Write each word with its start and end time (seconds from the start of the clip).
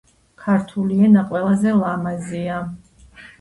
ქართული 0.45 0.97
ენა 1.07 1.23
ყველაზე 1.33 1.75
ლამაზია 1.83 2.57